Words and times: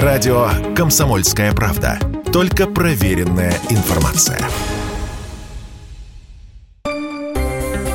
Радио 0.00 0.48
«Комсомольская 0.74 1.52
правда». 1.52 1.98
Только 2.32 2.66
проверенная 2.66 3.52
информация. 3.68 4.38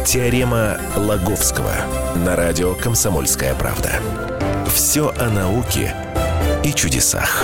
Теорема 0.06 0.78
Лаговского 0.96 1.74
на 2.24 2.36
радио 2.36 2.76
«Комсомольская 2.76 3.56
правда». 3.56 3.94
Все 4.68 5.12
о 5.18 5.32
науке 5.32 5.96
и 6.64 6.72
чудесах. 6.72 7.44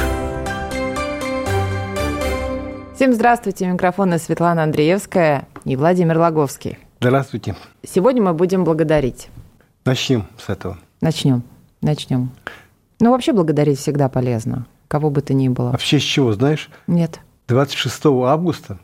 Всем 2.94 3.14
здравствуйте. 3.14 3.66
Микрофон 3.66 4.20
Светлана 4.20 4.62
Андреевская 4.62 5.48
и 5.66 5.76
Владимир 5.76 6.20
Лаговский. 6.20 6.78
Здравствуйте. 7.00 7.56
Сегодня 7.82 8.22
мы 8.22 8.34
будем 8.36 8.66
благодарить. 8.66 9.30
Начнем 9.84 10.28
с 10.38 10.48
этого. 10.48 10.78
Начнем. 11.02 11.42
Начнем. 11.82 12.30
Ну, 13.04 13.12
вообще 13.12 13.34
благодарить 13.34 13.80
всегда 13.80 14.08
полезно, 14.08 14.66
кого 14.88 15.10
бы 15.10 15.22
то 15.22 15.34
ни 15.34 15.50
было. 15.50 15.72
Вообще 15.72 16.00
с 16.00 16.04
чего, 16.04 16.32
знаешь? 16.32 16.70
Нет. 16.88 17.20
26 17.50 18.06
августа 18.06 18.80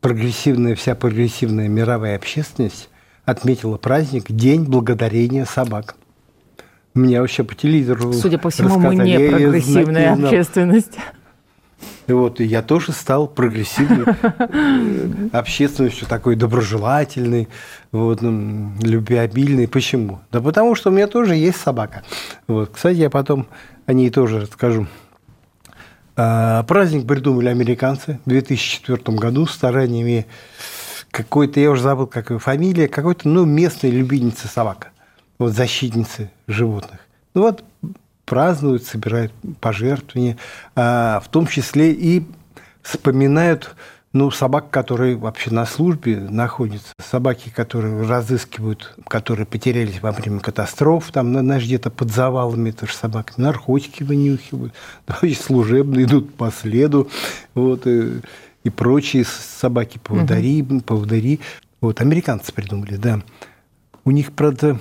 прогрессивная, 0.00 0.74
вся 0.74 0.96
прогрессивная 0.96 1.68
мировая 1.68 2.16
общественность 2.16 2.88
отметила 3.24 3.76
праздник 3.76 4.32
День 4.32 4.64
благодарения 4.64 5.44
собак. 5.44 5.94
Меня 6.92 7.20
вообще 7.20 7.44
по 7.44 7.54
телевизору 7.54 8.12
Судя 8.12 8.38
по 8.38 8.50
всему, 8.50 8.80
мы 8.80 8.96
не 8.96 9.16
прогрессивная 9.30 10.14
общественность. 10.14 10.98
Вот, 12.12 12.40
и 12.40 12.44
я 12.44 12.62
тоже 12.62 12.92
стал 12.92 13.26
прогрессивной 13.26 14.04
общественностью, 15.32 16.06
такой 16.06 16.36
доброжелательный, 16.36 17.48
вот, 17.90 18.22
любвеобильный. 18.22 19.68
Почему? 19.68 20.20
Да 20.30 20.40
потому 20.40 20.74
что 20.74 20.90
у 20.90 20.92
меня 20.92 21.06
тоже 21.06 21.34
есть 21.36 21.60
собака. 21.60 22.02
Вот, 22.46 22.70
кстати, 22.70 22.96
я 22.98 23.10
потом 23.10 23.46
о 23.86 23.92
ней 23.92 24.10
тоже 24.10 24.40
расскажу. 24.40 24.86
А, 26.14 26.62
праздник 26.64 27.06
придумали 27.06 27.48
американцы 27.48 28.20
в 28.24 28.28
2004 28.28 29.16
году 29.16 29.46
стараниями 29.46 30.26
какой-то, 31.10 31.60
я 31.60 31.70
уже 31.70 31.82
забыл, 31.82 32.06
как 32.06 32.38
фамилия, 32.40 32.88
какой-то, 32.88 33.28
ну, 33.28 33.44
местной 33.44 33.90
любительницы 33.90 34.48
собак, 34.48 34.92
вот, 35.38 35.52
защитницы 35.52 36.30
животных. 36.46 37.00
Ну, 37.34 37.42
вот 37.42 37.64
празднуют, 38.24 38.84
собирают 38.84 39.32
пожертвования, 39.60 40.38
а, 40.74 41.20
в 41.20 41.28
том 41.28 41.46
числе 41.46 41.92
и 41.92 42.24
вспоминают 42.82 43.74
ну, 44.12 44.30
собак, 44.30 44.68
которые 44.70 45.16
вообще 45.16 45.50
на 45.50 45.64
службе 45.64 46.18
находятся, 46.18 46.92
собаки, 47.02 47.48
которые 47.48 48.06
разыскивают, 48.06 48.94
которые 49.08 49.46
потерялись 49.46 50.02
во 50.02 50.12
время 50.12 50.40
катастроф, 50.40 51.10
там, 51.12 51.32
знаешь, 51.32 51.64
где-то 51.64 51.90
под 51.90 52.10
завалами, 52.10 52.70
это 52.70 52.86
же 52.86 52.92
собаки, 52.92 53.32
наркотики 53.38 54.02
вынюхивают, 54.02 54.74
да, 55.06 55.16
служебные 55.34 56.04
идут 56.04 56.34
по 56.34 56.50
следу, 56.50 57.08
вот, 57.54 57.86
и, 57.86 58.20
и 58.64 58.70
прочие 58.70 59.24
собаки, 59.24 59.98
поводыри, 59.98 60.62
угу. 60.62 60.80
поводыри. 60.80 61.40
Вот, 61.80 62.00
американцы 62.00 62.52
придумали, 62.52 62.96
да. 62.96 63.22
У 64.04 64.10
них, 64.10 64.32
правда, 64.32 64.78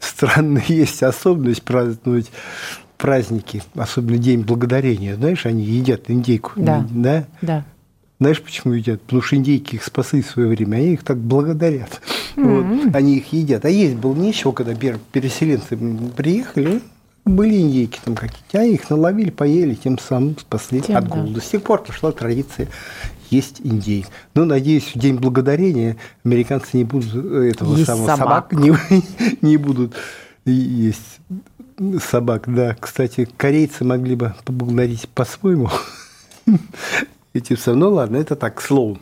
странно 0.00 0.62
есть 0.68 1.02
особенность 1.02 1.62
праздновать 1.62 2.30
праздники, 2.96 3.62
особенно 3.74 4.18
День 4.18 4.42
Благодарения. 4.42 5.16
Знаешь, 5.16 5.46
они 5.46 5.62
едят 5.62 6.04
индейку. 6.08 6.52
Да. 6.56 6.86
Да? 6.90 7.24
Да. 7.42 7.64
Знаешь, 8.20 8.40
почему 8.40 8.74
едят? 8.74 9.02
Потому 9.02 9.22
что 9.22 9.36
индейки 9.36 9.74
их 9.74 9.84
спасли 9.84 10.22
в 10.22 10.26
свое 10.26 10.48
время, 10.48 10.76
они 10.76 10.94
их 10.94 11.02
так 11.02 11.18
благодарят. 11.18 12.00
Mm-hmm. 12.36 12.84
Вот, 12.84 12.94
они 12.94 13.18
их 13.18 13.32
едят. 13.32 13.64
А 13.64 13.68
есть 13.68 13.96
было 13.96 14.14
нечего, 14.14 14.52
когда 14.52 14.74
переселенцы 14.74 15.76
приехали, 16.16 16.80
были 17.24 17.56
индейки 17.56 17.98
там 18.04 18.14
какие-то, 18.14 18.60
а 18.60 18.62
их 18.62 18.88
наловили, 18.90 19.30
поели, 19.30 19.74
тем 19.74 19.98
самым 19.98 20.38
спасли 20.38 20.80
тем, 20.80 20.96
от 20.96 21.08
голода. 21.08 21.34
Да. 21.34 21.40
С 21.40 21.48
тех 21.50 21.62
пор 21.62 21.82
пошла 21.82 22.12
традиция 22.12 22.68
есть 23.34 23.60
индейк. 23.62 24.06
Ну, 24.34 24.44
надеюсь, 24.44 24.94
в 24.94 24.98
День 24.98 25.16
Благодарения 25.16 25.96
американцы 26.24 26.76
не 26.76 26.84
будут 26.84 27.14
э, 27.14 27.50
этого 27.50 27.74
есть 27.74 27.86
самого 27.86 28.06
собак, 28.06 28.50
собак 28.50 28.52
не, 28.52 28.72
не 29.42 29.56
будут 29.56 29.94
есть 30.44 31.20
собак. 32.02 32.44
Да, 32.46 32.76
кстати, 32.78 33.28
корейцы 33.36 33.84
могли 33.84 34.14
бы 34.14 34.34
поблагодарить 34.44 35.08
по-своему. 35.08 35.70
Эти 37.32 37.54
все. 37.54 37.74
Ну 37.74 37.92
ладно, 37.92 38.16
это 38.16 38.36
так, 38.36 38.56
к 38.56 38.60
слову. 38.60 38.98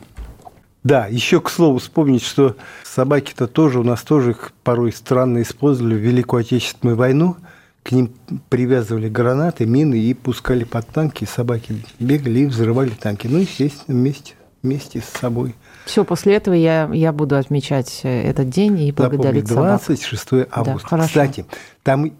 Да, 0.83 1.07
еще 1.07 1.39
к 1.39 1.49
слову 1.49 1.77
вспомнить, 1.77 2.23
что 2.23 2.57
собаки-то 2.83 3.47
тоже 3.47 3.79
у 3.79 3.83
нас 3.83 4.01
тоже 4.01 4.31
их 4.31 4.51
порой 4.63 4.91
странно 4.91 5.41
использовали 5.41 5.95
в 5.95 5.99
Великую 5.99 6.41
Отечественную 6.41 6.97
войну– 6.97 7.37
к 7.83 7.91
ним 7.91 8.11
привязывали 8.49 9.09
гранаты, 9.09 9.65
мины 9.65 9.95
и 9.95 10.13
пускали 10.13 10.63
под 10.63 10.87
танки, 10.87 11.25
собаки 11.25 11.83
бегали 11.99 12.39
и 12.39 12.45
взрывали 12.45 12.91
танки. 12.91 13.27
Ну, 13.27 13.39
естественно, 13.39 13.97
вместе, 13.99 14.33
вместе 14.61 15.01
с 15.01 15.19
собой. 15.19 15.53
Все, 15.85 16.05
после 16.05 16.35
этого 16.35 16.55
я, 16.55 16.89
я 16.93 17.11
буду 17.11 17.35
отмечать 17.35 18.01
э, 18.03 18.29
этот 18.29 18.49
день 18.49 18.79
и 18.79 18.91
благодарить 18.93 19.47
Запомни, 19.47 19.67
26 19.67 20.29
собак. 20.29 20.47
августа. 20.51 20.97
Да, 20.97 21.07
Кстати, 21.07 21.45
там 21.83 22.13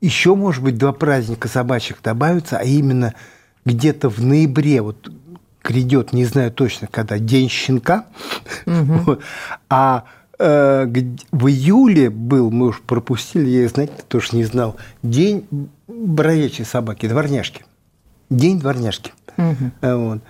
еще, 0.00 0.34
может 0.34 0.64
быть, 0.64 0.76
два 0.76 0.92
праздника 0.92 1.46
собачек 1.46 2.02
добавятся, 2.02 2.58
а 2.58 2.64
именно 2.64 3.14
где-то 3.64 4.10
в 4.10 4.18
ноябре, 4.22 4.82
вот 4.82 5.10
грядет, 5.62 6.12
не 6.12 6.24
знаю 6.24 6.50
точно, 6.50 6.88
когда, 6.88 7.18
День 7.18 7.48
щенка, 7.48 8.06
угу. 8.66 9.18
а 9.70 10.04
Э, 10.46 10.84
в 11.32 11.46
июле 11.48 12.10
был, 12.10 12.50
мы 12.50 12.66
уж 12.66 12.82
пропустили, 12.82 13.48
я, 13.48 13.66
знаете, 13.66 13.94
тоже 14.08 14.36
не 14.36 14.44
знал, 14.44 14.76
день 15.02 15.46
бродячей 15.88 16.66
собаки, 16.66 17.08
дворняжки. 17.08 17.64
День 18.28 18.60
дворняжки. 18.60 19.14
Угу. 19.38 19.72
Вот. 19.80 20.20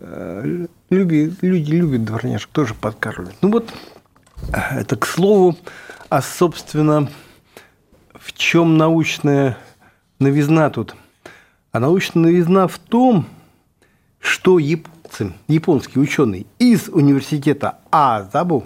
Э, 0.00 0.66
люди, 0.88 1.34
люди 1.42 1.70
любят 1.72 2.02
дворняжек, 2.02 2.48
тоже 2.48 2.72
подкармливают. 2.72 3.36
Ну 3.42 3.50
вот, 3.50 3.70
это 4.52 4.96
к 4.96 5.04
слову, 5.04 5.54
а, 6.08 6.22
собственно, 6.22 7.10
в 8.14 8.32
чем 8.32 8.78
научная 8.78 9.58
новизна 10.18 10.70
тут? 10.70 10.96
А 11.72 11.80
научная 11.80 12.22
новизна 12.22 12.68
в 12.68 12.78
том, 12.78 13.26
что 14.18 14.58
японцы, 14.58 15.34
японские 15.46 16.02
ученые 16.02 16.46
из 16.58 16.88
университета 16.88 17.80
А, 17.90 18.30
забыл, 18.32 18.64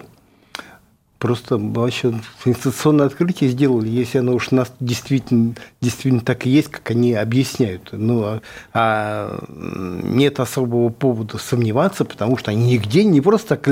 просто 1.23 1.57
вообще 1.57 2.13
сенсационное 2.43 3.05
открытие 3.05 3.49
сделали, 3.49 3.87
если 3.87 4.17
оно 4.17 4.33
уж 4.33 4.51
нас 4.51 4.73
действительно, 4.81 5.55
действительно 5.79 6.19
так 6.19 6.45
и 6.45 6.49
есть, 6.49 6.67
как 6.67 6.91
они 6.91 7.13
объясняют. 7.13 7.91
Ну, 7.93 8.23
а, 8.23 8.41
а 8.73 9.39
нет 9.47 10.41
особого 10.41 10.89
повода 10.89 11.37
сомневаться, 11.37 12.03
потому 12.03 12.35
что 12.35 12.51
они 12.51 12.73
нигде 12.73 13.05
не 13.05 13.21
просто 13.21 13.55
так 13.55 13.69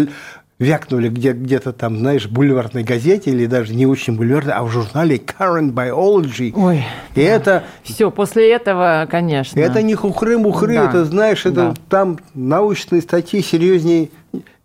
вякнули 0.60 1.10
где- 1.10 1.34
где-то 1.34 1.74
там, 1.74 1.98
знаешь, 1.98 2.28
в 2.28 2.32
бульварной 2.32 2.84
газете 2.84 3.32
или 3.32 3.48
даже 3.48 3.76
не 3.76 3.86
очень 3.86 4.16
бульварной, 4.16 4.54
а 4.54 4.64
в 4.64 4.70
журнале 4.70 5.18
Current 5.18 5.74
Biology. 5.74 6.54
Ой. 6.56 6.86
И 7.16 7.20
да. 7.20 7.22
это... 7.22 7.64
Все, 7.84 8.12
после 8.12 8.50
этого, 8.54 9.08
конечно. 9.12 9.60
Это 9.60 9.82
не 9.82 9.96
хухры-мухры, 9.96 10.76
да. 10.76 10.86
это, 10.86 11.04
знаешь, 11.04 11.46
это 11.46 11.72
да. 11.72 11.74
там 11.90 12.20
научные 12.34 13.02
статьи 13.02 13.42
серьезнее 13.42 14.10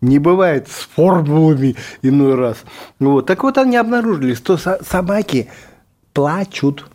не 0.01 0.19
бывает 0.19 0.67
с 0.67 0.87
формулами 0.95 1.75
иной 2.01 2.35
раз. 2.35 2.57
Вот. 2.99 3.25
Так 3.25 3.43
вот 3.43 3.57
они 3.57 3.77
обнаружили, 3.77 4.33
что 4.33 4.57
собаки 4.57 5.49
плачут. 6.13 6.85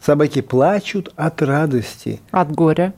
Собаки 0.00 0.42
плачут 0.42 1.12
от 1.16 1.42
радости. 1.42 2.20
От 2.30 2.52
горя. 2.52 2.94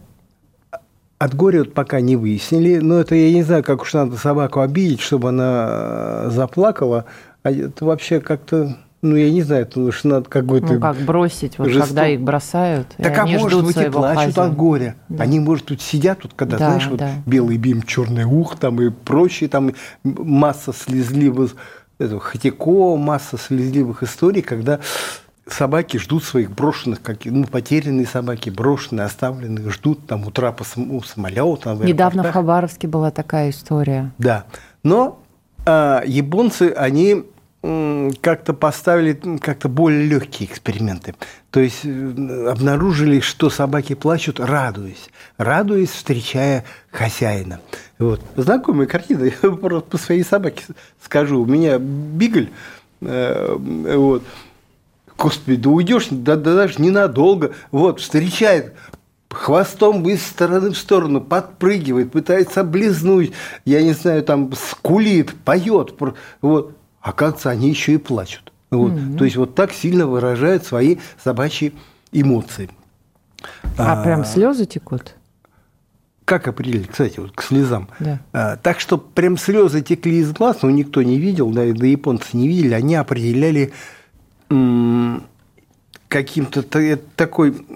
От 1.19 1.35
горя 1.35 1.61
вот 1.61 1.75
пока 1.75 2.01
не 2.01 2.17
выяснили, 2.17 2.79
но 2.79 2.99
это 3.01 3.15
я 3.15 3.33
не 3.33 3.43
знаю, 3.43 3.63
как 3.63 3.83
уж 3.83 3.93
надо 3.93 4.17
собаку 4.17 4.61
обидеть, 4.61 5.01
чтобы 5.01 5.29
она 5.29 5.67
э, 5.69 6.31
заплакала. 6.31 7.05
А 7.43 7.51
это 7.51 7.85
вообще 7.85 8.21
как-то, 8.21 8.77
ну 9.03 9.17
я 9.17 9.31
не 9.31 9.43
знаю, 9.43 9.63
это 9.63 9.81
уж 9.81 10.05
надо 10.05 10.29
какой-то... 10.29 10.75
Ну 10.75 10.81
как 10.81 10.97
бросить, 10.99 11.59
вот 11.59 11.69
жесток... 11.69 11.89
когда 11.89 12.09
их 12.09 12.21
бросают, 12.21 12.89
Так 12.99 13.19
а 13.19 13.27
может 13.27 13.65
быть 13.65 13.77
и 13.77 13.89
плачут 13.89 14.35
хозяина. 14.35 14.51
от 14.51 14.57
горя. 14.57 14.97
Да. 15.09 15.25
Они, 15.25 15.41
может, 15.41 15.67
тут 15.67 15.81
сидят, 15.81 16.19
вот 16.23 16.35
когда, 16.35 16.59
да, 16.59 16.71
знаешь, 16.71 16.87
да. 16.93 17.11
вот 17.15 17.27
белый 17.27 17.57
бим, 17.57 17.83
черный 17.83 18.25
ух 18.25 18.57
там 18.57 18.81
и 18.83 18.91
прочие, 18.91 19.49
там 19.49 19.73
масса 20.05 20.73
слезливых, 20.73 21.55
это, 21.99 22.19
Хатико, 22.19 22.97
масса 22.97 23.39
слезливых 23.39 24.03
историй, 24.03 24.43
когда 24.43 24.81
собаки 25.47 25.97
ждут 25.97 26.25
своих 26.25 26.51
брошенных, 26.51 27.01
как, 27.03 27.25
ну, 27.25 27.45
потерянные 27.45 28.07
собаки, 28.07 28.51
брошенные, 28.51 29.07
оставленные, 29.07 29.71
ждут 29.71 30.07
там 30.07 30.27
у 30.27 30.31
трапа 30.31 30.65
у 30.77 31.03
самолета. 31.03 31.75
В 31.75 31.85
Недавно 31.85 32.23
в 32.23 32.31
Хабаровске 32.31 32.87
была 32.87 33.11
такая 33.11 33.51
история. 33.51 34.13
Да. 34.19 34.45
Но 34.83 35.21
э, 35.67 36.03
японцы, 36.07 36.73
они 36.77 37.25
как-то 37.63 38.55
поставили 38.55 39.13
как-то 39.39 39.69
более 39.69 40.07
легкие 40.07 40.49
эксперименты. 40.49 41.15
То 41.51 41.61
есть 41.61 41.85
э, 41.85 42.47
обнаружили, 42.49 43.21
что 43.21 43.51
собаки 43.51 43.95
плачут, 43.95 44.41
радуясь. 44.41 45.11
Радуясь, 45.37 45.91
встречая 45.91 46.65
хозяина. 46.91 47.61
Вот. 47.99 48.23
Знакомая 48.37 48.87
картина. 48.87 49.25
Я 49.43 49.51
просто 49.51 49.91
по 49.91 49.99
своей 49.99 50.25
собаке 50.25 50.65
скажу. 51.03 51.43
У 51.43 51.47
меня 51.47 51.79
бигль. 51.79 52.49
Э, 53.03 53.57
вот 53.59 54.23
Господи, 55.19 55.57
да 55.57 55.69
уйдешь, 55.69 56.07
да, 56.11 56.37
да 56.37 56.55
даже 56.55 56.81
ненадолго. 56.81 57.53
Вот, 57.71 58.01
встречает 58.01 58.73
хвостом 59.29 60.09
из 60.09 60.23
стороны 60.27 60.71
в 60.71 60.79
сторону 60.79 61.21
подпрыгивает, 61.21 62.11
пытается 62.11 62.63
облизнуть, 62.63 63.33
я 63.65 63.83
не 63.83 63.93
знаю, 63.93 64.23
там 64.23 64.53
скулит, 64.55 65.35
поет. 65.45 65.95
Вот. 66.41 66.75
Оказывается, 67.01 67.51
они 67.51 67.71
еще 67.71 67.95
и 67.95 67.99
плачут. 67.99 68.53
Вот. 68.71 68.93
Mm-hmm. 68.93 69.17
То 69.17 69.25
есть 69.25 69.37
вот 69.37 69.55
так 69.55 69.73
сильно 69.73 70.07
выражают 70.07 70.65
свои 70.65 70.99
собачьи 71.23 71.73
эмоции. 72.13 72.71
А, 73.77 74.01
а 74.01 74.05
прям 74.05 74.25
слезы 74.25 74.67
текут? 74.67 75.15
Как 76.25 76.47
определить, 76.47 76.89
кстати, 76.89 77.19
вот 77.19 77.33
к 77.33 77.43
слезам? 77.43 77.89
Да. 77.99 78.21
А, 78.33 78.57
так 78.57 78.79
что 78.79 78.99
прям 78.99 79.37
слезы 79.37 79.81
текли 79.81 80.19
из 80.19 80.33
глаз, 80.33 80.59
но 80.63 80.71
никто 80.71 81.03
не 81.03 81.19
видел, 81.19 81.51
да, 81.51 81.63
да 81.73 81.87
японцы 81.87 82.37
не 82.37 82.47
видели, 82.47 82.75
они 82.75 82.95
определяли 82.95 83.73
м- 84.51 85.25
каким-то 86.09 86.63
такой 87.17 87.67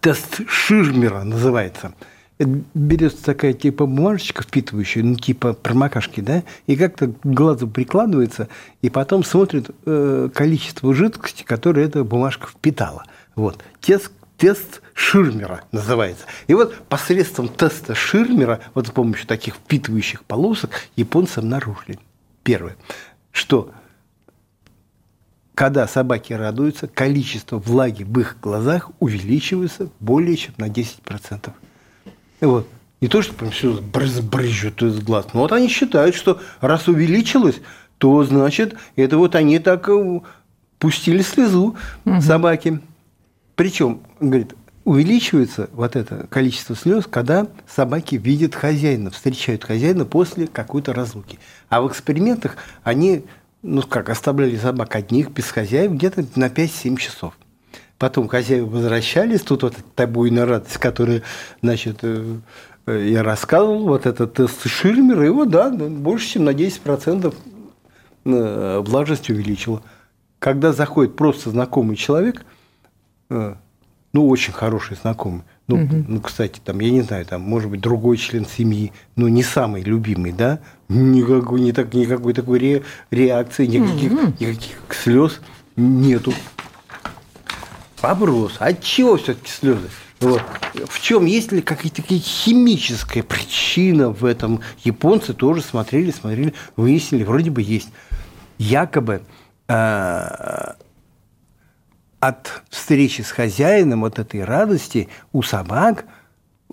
тест 0.00 0.42
Ширмера 0.46 1.22
называется. 1.24 1.94
Берется 2.38 3.24
такая 3.24 3.52
типа 3.52 3.86
бумажечка 3.86 4.42
впитывающая, 4.42 5.04
ну 5.04 5.14
типа 5.14 5.52
промокашки, 5.52 6.20
да, 6.20 6.42
и 6.66 6.74
как-то 6.74 7.08
к 7.08 7.18
глазу 7.22 7.68
прикладывается, 7.68 8.48
и 8.82 8.90
потом 8.90 9.22
смотрит 9.22 9.70
э, 9.86 10.28
количество 10.34 10.92
жидкости, 10.92 11.44
которое 11.44 11.86
эта 11.86 12.02
бумажка 12.02 12.48
впитала. 12.48 13.04
Вот. 13.36 13.62
Тест, 13.80 14.10
тест 14.36 14.82
Ширмера 14.94 15.62
называется. 15.70 16.24
И 16.48 16.54
вот 16.54 16.74
посредством 16.88 17.48
теста 17.48 17.94
Ширмера, 17.94 18.60
вот 18.74 18.88
с 18.88 18.90
помощью 18.90 19.28
таких 19.28 19.54
впитывающих 19.54 20.24
полосок, 20.24 20.70
японцы 20.96 21.38
обнаружили. 21.38 22.00
Первое, 22.42 22.76
что 23.30 23.70
когда 25.54 25.86
собаки 25.86 26.32
радуются, 26.32 26.88
количество 26.88 27.58
влаги 27.58 28.02
в 28.02 28.18
их 28.18 28.38
глазах 28.40 28.90
увеличивается 28.98 29.88
более 30.00 30.36
чем 30.36 30.54
на 30.56 30.68
10%. 30.68 31.52
Вот. 32.46 32.68
Не 33.00 33.08
то, 33.08 33.22
что 33.22 33.34
прям 33.34 33.50
все 33.50 33.80
брызжут 33.82 34.82
из 34.82 35.00
глаз. 35.00 35.26
Но 35.34 35.40
вот 35.40 35.52
они 35.52 35.68
считают, 35.68 36.14
что 36.14 36.40
раз 36.60 36.88
увеличилось, 36.88 37.60
то 37.98 38.24
значит, 38.24 38.74
это 38.96 39.18
вот 39.18 39.34
они 39.34 39.58
так 39.58 39.88
э, 39.88 40.20
пустили 40.78 41.22
слезу 41.22 41.76
угу. 42.04 42.20
собаки. 42.20 42.80
Причем, 43.56 44.00
говорит, 44.20 44.54
увеличивается 44.84 45.68
вот 45.72 45.96
это 45.96 46.26
количество 46.28 46.74
слез, 46.76 47.04
когда 47.08 47.46
собаки 47.68 48.16
видят 48.16 48.54
хозяина, 48.54 49.10
встречают 49.10 49.64
хозяина 49.64 50.04
после 50.04 50.46
какой-то 50.46 50.92
разлуки. 50.92 51.38
А 51.68 51.82
в 51.82 51.88
экспериментах 51.88 52.56
они 52.82 53.24
ну 53.64 53.82
как, 53.82 54.10
оставляли 54.10 54.56
собак 54.56 54.94
одних, 54.94 55.30
без 55.30 55.46
хозяев, 55.46 55.92
где-то 55.92 56.26
на 56.36 56.48
5-7 56.48 56.96
часов. 56.98 57.36
Потом 58.04 58.28
хозяева 58.28 58.68
возвращались, 58.68 59.40
тут 59.40 59.62
вот 59.62 59.76
эта 59.78 60.06
буйная 60.06 60.44
радость, 60.44 60.76
которая, 60.76 61.22
значит, 61.62 62.00
э, 62.02 62.36
э, 62.84 63.08
я 63.08 63.22
рассказывал, 63.22 63.84
вот 63.84 64.04
этот 64.04 64.34
тест 64.34 64.66
Ширмера, 64.66 65.24
его, 65.24 65.46
да, 65.46 65.70
больше, 65.70 66.32
чем 66.34 66.44
на 66.44 66.50
10% 66.50 67.34
э, 68.26 68.82
влажность 68.84 69.30
увеличила. 69.30 69.80
Когда 70.38 70.74
заходит 70.74 71.16
просто 71.16 71.48
знакомый 71.48 71.96
человек, 71.96 72.44
ну, 73.30 74.28
очень 74.28 74.52
хороший 74.52 74.98
знакомый, 74.98 75.44
ну, 75.66 75.76
угу. 75.76 76.04
ну, 76.06 76.20
кстати, 76.20 76.60
там, 76.62 76.80
я 76.80 76.90
не 76.90 77.00
знаю, 77.00 77.24
там, 77.24 77.40
может 77.40 77.70
быть, 77.70 77.80
другой 77.80 78.18
член 78.18 78.44
семьи, 78.44 78.92
но 79.16 79.30
не 79.30 79.42
самый 79.42 79.82
любимый, 79.82 80.32
да, 80.32 80.58
никакой, 80.90 81.62
не 81.62 81.72
так, 81.72 81.94
никакой 81.94 82.34
такой 82.34 82.58
ре, 82.58 82.82
реакции, 83.10 83.64
никаких, 83.64 84.12
угу. 84.12 84.26
никаких 84.40 84.76
слез 84.90 85.40
нету. 85.74 86.34
Вопрос, 88.04 88.56
от 88.58 88.82
чего 88.82 89.16
все-таки 89.16 89.50
слезы? 89.50 89.88
Вот. 90.20 90.42
В 90.90 91.00
чем 91.00 91.24
есть 91.24 91.52
ли 91.52 91.62
какая-то 91.62 92.02
химическая 92.02 93.22
причина 93.22 94.10
в 94.10 94.26
этом? 94.26 94.60
Японцы 94.84 95.32
тоже 95.32 95.62
смотрели, 95.62 96.10
смотрели, 96.10 96.52
выяснили, 96.76 97.24
вроде 97.24 97.50
бы 97.50 97.62
есть. 97.62 97.88
Якобы 98.58 99.22
э, 99.68 100.74
от 102.20 102.62
встречи 102.68 103.22
с 103.22 103.30
хозяином, 103.30 104.04
от 104.04 104.18
этой 104.18 104.44
радости 104.44 105.08
у 105.32 105.40
собак 105.40 106.04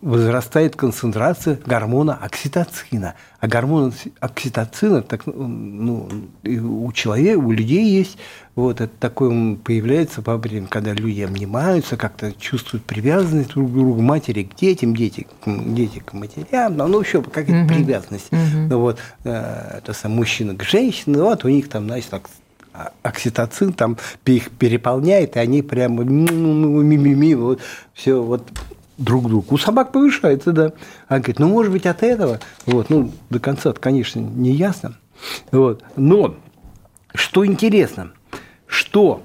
возрастает 0.01 0.75
концентрация 0.75 1.59
гормона 1.65 2.15
окситоцина. 2.15 3.13
А 3.39 3.47
гормон 3.47 3.93
окситоцина 4.19 5.01
так, 5.03 5.25
ну, 5.25 6.09
у 6.43 6.91
человека, 6.91 7.39
у 7.39 7.51
людей 7.51 7.85
есть. 7.85 8.17
Вот 8.55 8.81
это 8.81 8.91
такой 8.99 9.29
он 9.29 9.57
появляется 9.57 10.21
во 10.21 10.37
время, 10.37 10.67
когда 10.67 10.93
люди 10.93 11.21
обнимаются, 11.21 11.95
как-то 11.97 12.33
чувствуют 12.33 12.83
привязанность 12.83 13.49
друг 13.49 13.69
к 13.69 13.73
другу, 13.73 14.01
матери 14.01 14.43
к 14.43 14.55
детям, 14.55 14.95
дети, 14.95 15.25
дети 15.45 15.99
к 15.99 16.13
матерям, 16.13 16.75
ну, 16.75 16.87
ну 16.87 16.99
еще 16.99 17.21
какая-то 17.21 17.53
угу. 17.53 17.67
привязанность. 17.67 18.29
Угу. 18.31 18.77
Вот, 18.77 18.99
э, 19.23 19.77
это 19.77 19.93
сам 19.93 20.13
мужчина 20.13 20.55
к 20.55 20.63
женщине, 20.63 21.21
вот 21.21 21.45
у 21.45 21.49
них 21.49 21.69
там, 21.69 21.85
значит, 21.85 22.09
так 22.09 22.23
окситоцин 23.03 23.73
там 23.73 23.97
их 24.25 24.49
переполняет, 24.51 25.35
и 25.35 25.39
они 25.39 25.61
прямо 25.61 26.03
ми-ми-ми, 26.03 27.35
вот, 27.35 27.61
все 27.93 28.21
вот 28.21 28.47
друг 29.01 29.27
другу. 29.27 29.55
У 29.55 29.57
собак 29.57 29.91
повышается, 29.91 30.51
да. 30.51 30.73
А 31.07 31.17
говорит, 31.17 31.39
ну, 31.39 31.49
может 31.49 31.71
быть, 31.71 31.85
от 31.85 32.03
этого. 32.03 32.39
Вот, 32.65 32.89
ну, 32.89 33.11
до 33.29 33.39
конца 33.39 33.73
конечно, 33.73 34.19
не 34.19 34.51
ясно. 34.51 34.95
Вот. 35.51 35.83
Но, 35.95 36.35
что 37.13 37.45
интересно, 37.45 38.11
что 38.67 39.23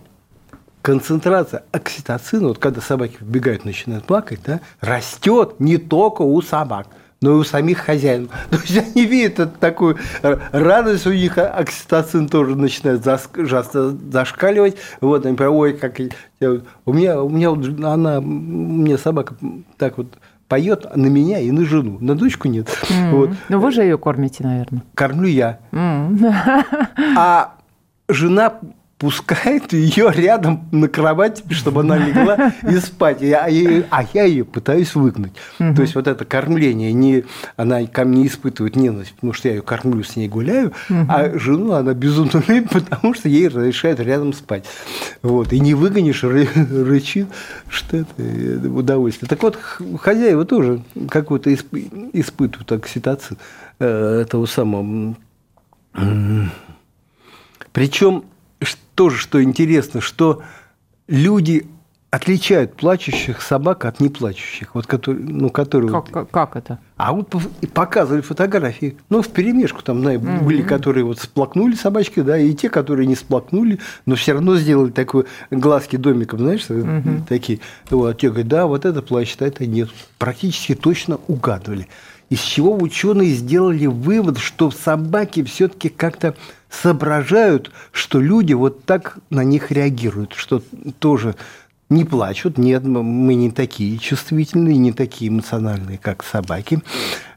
концентрация 0.83 1.65
окситоцина, 1.73 2.49
вот 2.49 2.59
когда 2.59 2.81
собаки 2.81 3.17
вбегают, 3.21 3.65
начинают 3.65 4.05
плакать, 4.05 4.41
да, 4.45 4.61
растет 4.81 5.61
не 5.61 5.79
только 5.79 6.23
у 6.23 6.41
собак– 6.43 6.89
но 7.21 7.33
и 7.33 7.35
у 7.35 7.45
самих 7.45 7.79
хозяев. 7.79 8.29
То 8.51 8.59
есть 8.59 8.77
они 8.77 9.05
видят 9.05 9.41
это 9.41 9.53
такую 9.59 9.99
радость, 10.23 11.07
у 11.07 11.13
них 11.13 11.39
окситоцин 11.39 12.29
тоже 12.29 12.57
начинает 12.57 13.03
зашкаливать. 13.05 14.77
Вот, 15.01 15.27
они 15.27 15.37
прям, 15.37 15.55
ой, 15.55 15.75
как... 15.75 15.99
У 16.41 16.93
меня, 16.93 17.23
у 17.23 17.29
меня 17.29 17.51
вот 17.51 17.67
она, 17.83 18.21
мне 18.21 18.99
собака 18.99 19.35
так 19.79 19.97
вот 19.97 20.09
поет 20.49 20.87
на 20.95 21.07
меня 21.07 21.41
и 21.41 21.51
на 21.51 21.65
жену, 21.65 21.99
на 22.01 22.15
дочку 22.15 22.49
нет. 22.49 22.69
Mm. 22.89 23.11
Вот. 23.11 23.31
Ну 23.49 23.59
вы 23.59 23.73
же 23.73 23.83
ее 23.83 23.99
кормите, 23.99 24.45
наверное. 24.45 24.83
Кормлю 24.95 25.29
я. 25.29 25.59
Mm. 25.73 26.35
А 27.17 27.55
жена 28.09 28.55
пускает 29.07 29.73
ее 29.73 30.11
рядом 30.13 30.67
на 30.73 30.89
кровати, 30.89 31.45
чтобы 31.51 31.83
она 31.83 31.97
легла 31.97 32.53
и 32.69 32.77
спать. 32.79 33.23
А, 33.23 33.47
а 33.47 34.05
я 34.13 34.25
ее 34.25 34.45
пытаюсь 34.45 34.97
выгнать. 34.97 35.33
Угу. 35.61 35.77
То 35.77 35.83
есть 35.83 35.95
вот 35.95 36.09
это 36.09 36.25
кормление, 36.25 36.93
не, 36.93 37.23
она 37.55 37.87
ко 37.87 38.05
мне 38.05 38.27
испытывает 38.27 38.75
ненависть, 38.75 39.13
потому 39.13 39.33
что 39.33 39.47
я 39.47 39.55
ее 39.55 39.63
кормлю, 39.63 40.03
с 40.03 40.17
ней 40.17 40.27
гуляю, 40.27 40.73
угу. 40.91 41.07
а 41.09 41.39
жену 41.39 41.71
она 41.75 41.95
безумно 41.95 42.43
любит, 42.49 42.71
потому 42.73 43.15
что 43.15 43.29
ей 43.29 43.47
разрешают 43.47 44.01
рядом 44.01 44.33
спать. 44.33 44.65
Вот. 45.23 45.53
И 45.53 45.61
не 45.61 45.75
выгонишь, 45.75 46.25
рычит, 46.25 47.29
что 47.69 47.99
это 47.99 48.69
удовольствие. 48.69 49.29
Так 49.29 49.41
вот, 49.41 49.57
хозяева 50.01 50.45
тоже 50.45 50.83
какой-то 51.09 51.55
испытывают 51.55 52.73
окситоцин 52.73 53.39
э, 53.79 54.23
этого 54.23 54.47
самого. 54.47 55.15
Причем 57.73 58.25
тоже, 58.97 59.19
что 59.19 59.41
интересно, 59.43 60.01
что 60.01 60.43
люди 61.07 61.67
отличают 62.11 62.75
плачущих 62.77 63.43
собак 63.43 63.85
от 63.85 64.01
неплачущих, 64.01 64.75
вот 64.75 64.87
которые, 64.87 65.25
ну, 65.25 65.51
которые 65.51 65.91
как, 65.91 66.15
вот, 66.15 66.29
как 66.31 66.57
это? 66.57 66.79
А 66.97 67.13
вот 67.13 67.35
показывали 67.75 68.23
фотографии, 68.23 68.97
ну 69.11 69.21
в 69.21 69.29
перемешку 69.29 69.83
там 69.83 70.01
на, 70.01 70.15
mm-hmm. 70.15 70.45
были, 70.45 70.63
которые 70.63 71.05
вот 71.05 71.19
сплакнули 71.19 71.75
собачки, 71.75 72.21
да, 72.21 72.39
и 72.39 72.55
те, 72.55 72.71
которые 72.71 73.07
не 73.07 73.17
сплакнули, 73.17 73.81
но 74.07 74.15
все 74.15 74.33
равно 74.33 74.57
сделали 74.57 74.91
такой 74.91 75.27
глазки 75.51 75.97
домиком, 75.97 76.39
знаешь, 76.39 76.63
mm-hmm. 76.63 77.27
такие. 77.29 77.61
Вот, 77.91 78.19
те 78.19 78.29
говорят, 78.31 78.49
да, 78.49 78.67
вот 78.67 78.87
это 78.87 79.03
плачет, 79.03 79.43
а 79.43 79.47
это 79.47 79.67
нет. 79.67 79.91
Практически 80.19 80.75
точно 80.75 81.19
угадывали. 81.27 81.87
Из 82.29 82.41
чего 82.41 82.77
ученые 82.77 83.35
сделали 83.35 83.87
вывод, 83.87 84.39
что 84.39 84.71
собаки 84.71 85.45
все-таки 85.45 85.89
как-то 85.89 86.35
соображают, 86.71 87.71
что 87.93 88.21
люди 88.21 88.53
вот 88.53 88.85
так 88.85 89.19
на 89.31 89.45
них 89.45 89.71
реагируют, 89.71 90.35
что 90.35 90.63
тоже 90.99 91.37
не 91.89 92.05
плачут. 92.05 92.59
Нет, 92.59 92.85
мы 92.85 93.35
не 93.35 93.51
такие 93.51 93.99
чувствительные, 93.99 94.77
не 94.77 94.93
такие 94.93 95.31
эмоциональные, 95.31 95.99
как 95.99 96.25
собаки. 96.25 96.83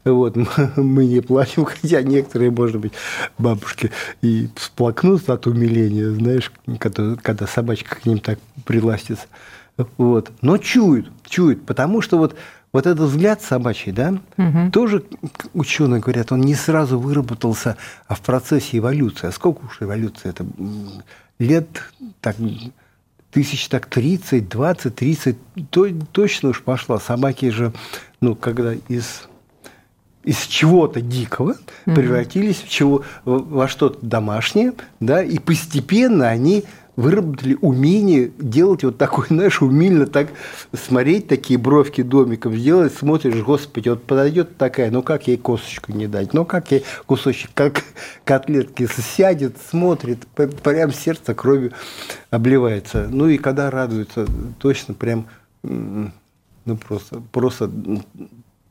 Вот, 0.06 0.36
мы 0.76 1.06
не 1.06 1.22
плачем, 1.22 1.66
хотя 1.82 2.02
некоторые, 2.02 2.52
может 2.52 2.80
быть, 2.80 2.94
бабушки 3.38 3.92
и 4.22 4.50
всплакнут 4.56 5.30
от 5.30 5.46
умиления, 5.48 6.10
знаешь, 6.10 6.52
когда, 6.80 7.16
когда 7.22 7.48
собачка 7.48 7.96
к 7.96 8.06
ним 8.06 8.20
так 8.20 8.40
приластится. 8.66 9.28
Вот. 9.98 10.32
Но 10.42 10.58
чуют, 10.58 11.12
чуют, 11.28 11.66
потому 11.66 12.02
что 12.02 12.18
вот 12.18 12.36
вот 12.72 12.86
этот 12.86 13.10
взгляд 13.10 13.42
собачий, 13.42 13.92
да, 13.92 14.20
угу. 14.38 14.72
тоже 14.72 15.04
ученые 15.54 16.02
говорят, 16.02 16.32
он 16.32 16.42
не 16.42 16.54
сразу 16.54 17.00
выработался 17.00 17.78
в 18.08 18.22
процессе 18.22 18.78
эволюции. 18.78 19.28
А 19.28 19.32
сколько 19.32 19.66
уж 19.66 19.82
эволюции? 19.82 20.30
Это 20.30 20.46
лет 21.40 21.68
так, 22.22 22.36
тысяч 23.32 23.68
так 23.70 23.88
30, 23.88 24.48
20, 24.48 24.96
30, 24.96 25.38
то, 25.72 25.88
точно 26.12 26.50
уж 26.50 26.62
пошла. 26.62 27.00
Собаки 27.00 27.50
же, 27.50 27.74
ну, 28.22 28.36
когда 28.36 28.74
из 28.88 29.28
из 30.24 30.46
чего-то 30.46 31.02
дикого 31.02 31.54
mm-hmm. 31.54 31.96
превратились 31.96 32.58
в 32.58 32.70
чего 32.70 33.04
во 33.24 33.68
что-то 33.68 34.06
домашнее, 34.06 34.74
да, 35.00 35.24
и 35.24 35.40
постепенно 35.40 36.28
они 36.28 36.66
выработали 37.00 37.58
умение 37.62 38.30
делать 38.38 38.84
вот 38.84 38.98
такой, 38.98 39.28
знаешь, 39.30 39.62
умильно 39.62 40.06
так 40.06 40.28
смотреть, 40.74 41.28
такие 41.28 41.58
бровки 41.58 42.02
домиком 42.02 42.54
сделать, 42.56 42.94
смотришь, 42.94 43.42
господи, 43.42 43.88
вот 43.88 44.04
подойдет 44.04 44.58
такая, 44.58 44.92
ну 44.92 45.02
как 45.02 45.28
ей 45.28 45.38
косточку 45.38 45.94
не 45.94 46.08
дать, 46.08 46.34
ну 46.34 46.44
как 46.44 46.72
ей 46.72 46.84
кусочек, 47.06 47.52
как 47.54 47.84
котлетки 48.26 48.88
сядет, 48.88 49.58
смотрит, 49.70 50.28
прям 50.28 50.92
сердце 50.92 51.34
кровью 51.34 51.72
обливается. 52.32 53.08
Ну 53.10 53.30
и 53.30 53.38
когда 53.38 53.72
радуется, 53.72 54.28
точно 54.60 54.94
прям, 54.94 55.28
ну 55.64 56.12
просто, 56.86 57.22
просто 57.32 57.72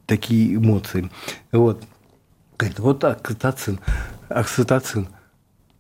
такие 0.04 0.56
эмоции. 0.56 1.10
Вот. 1.50 1.82
Говорит, 2.58 2.78
вот 2.78 3.04
окситоцин, 3.04 3.80
окситоцин– 4.28 5.08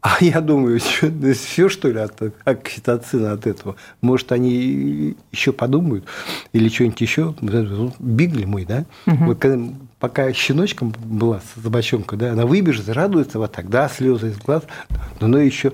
а 0.00 0.18
я 0.20 0.40
думаю, 0.40 0.78
все, 0.78 1.10
все 1.34 1.68
что 1.68 1.88
ли 1.88 1.98
от 1.98 2.22
окситоцина 2.44 3.32
от 3.32 3.46
этого? 3.46 3.74
Может, 4.00 4.30
они 4.30 5.16
еще 5.32 5.52
подумают 5.52 6.04
или 6.52 6.68
что-нибудь 6.68 7.00
еще? 7.00 7.34
Бигли 7.98 8.44
мой, 8.44 8.64
да? 8.64 8.84
Угу. 9.06 9.24
Вот 9.24 9.38
когда, 9.38 9.72
пока 9.98 10.32
щеночком 10.32 10.94
была 11.04 11.40
собачонка, 11.56 12.16
да, 12.16 12.32
она 12.32 12.46
выбежит, 12.46 12.88
радуется 12.88 13.38
вот 13.38 13.50
так, 13.50 13.68
да, 13.70 13.88
слезы 13.88 14.28
из 14.28 14.38
глаз, 14.38 14.62
но 15.18 15.26
она 15.26 15.40
еще 15.40 15.72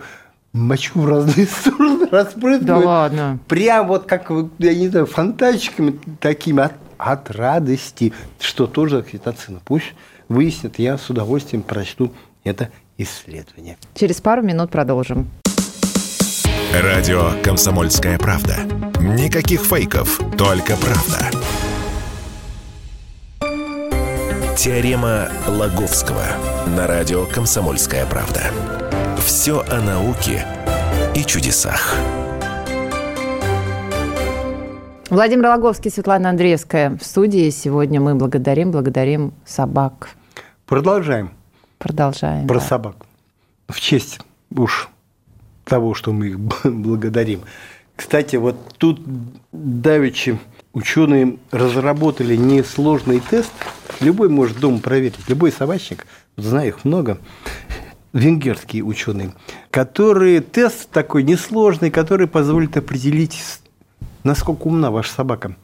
мочу 0.55 1.01
в 1.01 1.07
разные 1.07 1.47
стороны 1.61 2.07
распрыгивает. 2.11 2.65
Да 2.65 2.79
ладно. 2.79 3.39
Прям 3.47 3.89
вот 3.89 4.07
как, 4.07 4.31
я 4.59 4.75
не 4.75 4.89
знаю, 4.89 5.05
фонтанчиками 5.05 5.99
такими 6.19 6.63
от, 6.63 6.73
от 6.97 7.31
радости, 7.31 8.15
что 8.41 8.67
тоже 8.67 8.99
окситоцина. 8.99 9.61
Пусть 9.67 9.93
выяснят, 10.31 10.79
я 10.79 10.97
с 10.97 11.11
удовольствием 11.11 11.63
прочту 11.63 12.11
это 12.45 12.71
исследования. 12.99 13.77
Через 13.95 14.21
пару 14.21 14.43
минут 14.43 14.71
продолжим. 14.71 15.29
Радио 16.73 17.31
«Комсомольская 17.43 18.19
правда». 18.19 18.57
Никаких 19.01 19.61
фейков, 19.61 20.21
только 20.37 20.77
правда. 20.77 21.31
Теорема 24.57 25.29
Лаговского 25.47 26.25
на 26.67 26.87
радио 26.87 27.27
«Комсомольская 27.27 28.07
правда». 28.07 28.41
Все 29.19 29.61
о 29.71 29.81
науке 29.81 30.45
и 31.15 31.25
чудесах. 31.25 31.97
Владимир 35.11 35.47
Логовский, 35.47 35.91
Светлана 35.91 36.31
Андреевская 36.31 36.97
в 36.97 37.05
студии. 37.05 37.51
Сегодня 37.51 38.01
мы 38.01 38.15
благодарим, 38.15 38.73
благодарим 38.73 39.33
собак. 39.45 40.09
Продолжаем. 40.67 41.31
Продолжаем. 41.85 42.47
Про 42.47 42.61
да. 42.61 42.65
собак. 42.65 42.97
В 43.69 43.79
честь 43.79 44.19
уж 44.51 44.89
того, 45.65 45.93
что 45.93 46.15
мы 46.15 46.29
их 46.29 46.41
благодарим. 46.65 47.43
Кстати, 47.95 48.37
вот 48.37 48.57
тут 48.79 49.03
давичи 49.53 50.41
ученые 50.73 51.37
разработали 51.51 52.37
несложный 52.37 53.21
тест. 53.21 53.53
Любой 54.01 54.31
может 54.31 54.61
дома 54.61 54.79
проверить, 54.79 55.29
любой 55.29 55.53
собачник, 55.53 56.07
знаю 56.39 56.69
их 56.69 56.87
много, 56.87 57.19
венгерские 58.15 58.83
ученые, 58.83 59.35
которые 59.71 60.41
тест 60.41 60.89
такой 60.89 61.23
несложный, 61.23 61.91
который 61.91 62.27
позволит 62.27 62.79
определить, 62.79 63.43
насколько 64.23 64.63
умна 64.63 64.91
ваша 64.91 65.13
собака. 65.13 65.55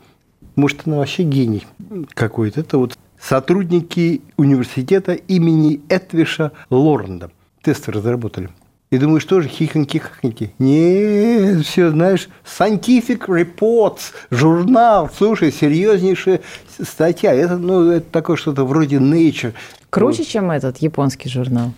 Может, 0.55 0.87
она 0.87 0.99
вообще 0.99 1.23
гений 1.23 1.67
какой-то. 2.13 2.61
Это 2.61 2.77
вот 2.77 2.99
сотрудники 3.21 4.23
университета 4.37 5.13
имени 5.13 5.81
Этвиша 5.89 6.53
Лоренда. 6.71 7.31
Тесты 7.63 7.93
разработали. 7.93 8.51
И 8.91 8.99
думаю, 8.99 9.21
что 9.21 9.41
же 9.41 9.49
хихоньки-хахоньки? 9.49 10.51
Не, 10.59 11.63
все, 11.63 11.91
знаешь, 11.91 12.29
Scientific 12.45 13.27
Reports, 13.27 14.13
журнал, 14.33 15.09
слушай, 15.17 15.53
серьезнейшая 15.53 16.41
статья. 16.81 17.33
Это, 17.33 17.57
ну, 17.57 17.91
это 17.91 18.07
такое 18.11 18.37
что-то 18.37 18.65
вроде 18.65 18.97
Nature. 18.97 19.55
Круче, 19.91 20.19
вот. 20.19 20.27
чем 20.27 20.51
этот 20.51 20.79
японский 20.79 21.29
журнал. 21.29 21.73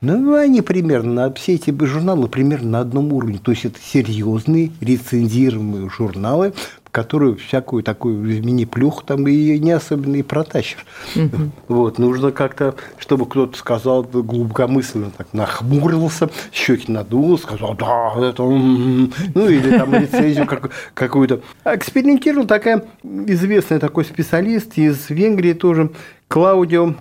Ну, 0.00 0.34
они 0.34 0.60
примерно, 0.60 1.32
все 1.34 1.54
эти 1.54 1.74
журналы 1.84 2.28
примерно 2.28 2.70
на 2.70 2.80
одном 2.80 3.12
уровне. 3.12 3.38
То 3.42 3.52
есть 3.52 3.64
это 3.64 3.78
серьезные 3.80 4.72
рецензируемые 4.80 5.88
журналы, 5.88 6.52
которую 6.96 7.36
всякую 7.36 7.82
такую 7.82 8.16
мини-плюху 8.42 9.04
там 9.04 9.28
и 9.28 9.58
не 9.58 9.72
особенно 9.72 10.16
и 10.16 10.22
протащишь. 10.22 10.86
Угу. 11.14 11.50
Вот, 11.68 11.98
нужно 11.98 12.32
как-то, 12.32 12.74
чтобы 12.96 13.26
кто-то 13.26 13.58
сказал 13.58 14.02
глубокомысленно, 14.02 15.10
так 15.14 15.26
нахмурился, 15.34 16.30
щеки 16.52 16.90
надул, 16.90 17.36
сказал, 17.36 17.74
да, 17.74 18.14
это... 18.16 18.44
Ну, 18.44 19.10
или 19.34 19.76
там 19.76 19.92
рецензию 19.94 20.46
как, 20.46 20.70
какую-то. 20.94 21.42
Экспериментировал 21.66 22.46
такая 22.46 22.82
известная 23.02 23.78
такой 23.78 24.06
специалист 24.06 24.78
из 24.78 25.10
Венгрии 25.10 25.52
тоже, 25.52 25.90
Клаудио 26.28 26.94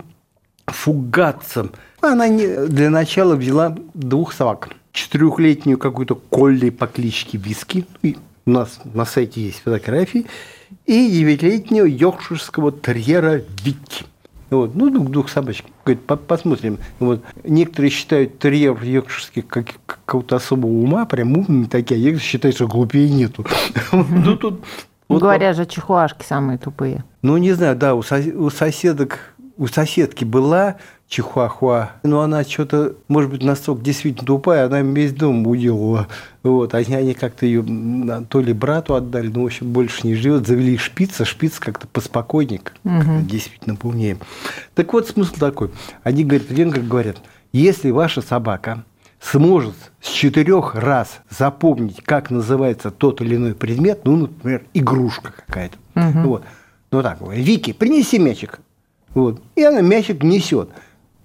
Фугатца. 0.68 1.70
Она 2.02 2.28
для 2.28 2.90
начала 2.90 3.38
взяла 3.38 3.74
двух 3.94 4.34
собак. 4.34 4.72
Четырехлетнюю 4.92 5.78
какую-то 5.78 6.16
Колли 6.16 6.70
по 6.70 6.86
кличке 6.86 7.38
Виски, 7.38 7.86
у 8.46 8.52
нас 8.52 8.80
на 8.94 9.06
сайте 9.06 9.42
есть 9.42 9.62
фотографии, 9.62 10.26
и 10.86 11.10
девятилетнего 11.10 11.86
йоркширского 11.86 12.72
терьера 12.72 13.42
Вики. 13.64 14.06
Вот. 14.52 14.76
Ну, 14.76 14.90
двух, 14.90 15.10
двух 15.10 15.30
собачек. 15.30 15.66
Говорит, 15.84 16.04
посмотрим. 16.28 16.78
Вот. 17.00 17.24
Некоторые 17.44 17.90
считают 17.90 18.40
терьер 18.40 18.82
йоркширский 18.82 19.42
как, 19.42 19.68
какого-то 19.86 20.36
особого 20.36 20.72
ума, 20.72 21.06
прям 21.06 21.38
умные 21.38 21.68
такие, 21.68 21.96
а 21.96 22.00
некоторые 22.00 22.30
считают, 22.30 22.56
что 22.56 22.68
глупее 22.68 23.10
нету. 23.10 23.46
Ну, 23.92 24.38
тут 24.38 24.64
вот 25.08 25.22
Говорят 25.22 25.56
же, 25.56 25.66
чихуашки 25.66 26.24
самые 26.24 26.58
тупые. 26.58 27.04
Ну, 27.22 27.38
не 27.38 27.54
знаю, 27.54 27.76
да, 27.76 27.96
у 27.96 28.02
соседок, 28.02 29.20
у 29.58 29.68
соседки 29.68 30.24
была 30.24 30.78
чихуахуа. 31.08 31.92
Но 32.04 32.22
она 32.22 32.44
что-то, 32.44 32.96
может 33.08 33.30
быть, 33.30 33.44
настолько 33.44 33.84
действительно 33.84 34.26
тупая, 34.26 34.66
она 34.66 34.82
весь 34.82 35.14
дом 35.14 35.46
уделала. 35.48 36.08
Вот. 36.44 36.74
Они, 36.74 36.94
они 36.96 37.14
как-то 37.14 37.46
ее 37.46 37.64
то 38.30 38.42
ли 38.42 38.54
брату 38.54 38.96
отдали, 38.96 39.28
но, 39.28 39.44
в 39.44 39.46
общем, 39.46 39.72
больше 39.72 40.06
не 40.06 40.16
живет. 40.16 40.48
Завели 40.48 40.78
шпица, 40.78 41.26
шпиц 41.26 41.60
как-то 41.60 41.88
поспокойнее, 41.88 42.62
угу. 42.84 43.22
действительно 43.22 43.76
поумнее. 43.76 44.18
Так 44.74 44.94
вот, 44.94 45.08
смысл 45.08 45.36
такой. 45.36 45.72
Они 46.04 46.24
говорят, 46.24 46.50
венгры 46.50 46.82
говорят, 46.82 47.18
если 47.52 47.92
ваша 47.92 48.22
собака 48.22 48.84
сможет 49.20 49.76
с 50.02 50.10
четырех 50.10 50.76
раз 50.76 51.20
запомнить, 51.30 52.02
как 52.04 52.30
называется 52.30 52.92
тот 52.92 53.22
или 53.22 53.36
иной 53.36 53.56
предмет, 53.56 54.02
ну, 54.04 54.16
например, 54.18 54.66
игрушка 54.74 55.34
какая-то. 55.46 55.78
Угу. 55.96 56.28
Вот. 56.28 56.44
Ну 56.92 57.02
так, 57.02 57.20
Вики, 57.22 57.74
принеси 57.74 58.20
мячик. 58.20 58.60
Вот. 59.14 59.42
И 59.56 59.64
она 59.64 59.82
мячик 59.82 60.24
несет 60.24 60.70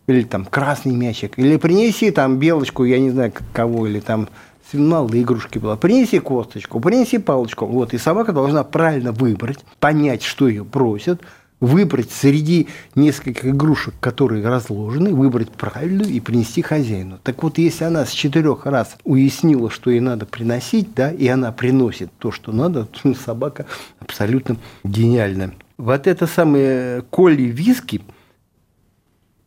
или 0.07 0.23
там 0.25 0.45
красный 0.45 0.95
мячик, 0.95 1.39
или 1.39 1.57
принеси 1.57 2.11
там 2.11 2.39
белочку, 2.39 2.85
я 2.85 2.99
не 2.99 3.11
знаю 3.11 3.33
кого, 3.53 3.87
или 3.87 4.01
там 4.01 4.29
мало 4.73 5.11
игрушки 5.21 5.59
было. 5.59 5.77
Принеси 5.77 6.19
косточку, 6.19 6.81
принеси 6.81 7.19
палочку. 7.19 7.67
Вот, 7.67 7.95
и 7.95 7.99
собака 7.99 8.33
должна 8.33 8.65
правильно 8.65 9.13
выбрать, 9.13 9.59
понять, 9.79 10.23
что 10.23 10.49
ее 10.49 10.65
просят, 10.65 11.21
выбрать 11.61 12.11
среди 12.11 12.69
нескольких 12.95 13.47
игрушек, 13.47 13.95
которые 14.01 14.47
разложены, 14.47 15.15
выбрать 15.15 15.51
правильную 15.51 16.11
и 16.11 16.21
принести 16.21 16.63
хозяину. 16.63 17.19
Так 17.23 17.43
вот, 17.43 17.59
если 17.59 17.85
она 17.85 18.07
с 18.07 18.11
четырех 18.11 18.65
раз 18.67 18.97
уяснила, 19.05 19.71
что 19.71 19.91
ей 19.91 20.01
надо 20.01 20.25
приносить, 20.25 20.95
да, 20.95 21.11
и 21.11 21.27
она 21.29 21.53
приносит 21.53 22.11
то, 22.19 22.33
что 22.33 22.53
надо, 22.53 22.87
то 22.87 23.15
собака 23.15 23.67
абсолютно 23.99 24.57
гениальная. 24.85 25.53
Вот 25.77 26.07
это 26.07 26.27
самое 26.27 27.03
Колли 27.11 27.43
Виски– 27.43 28.03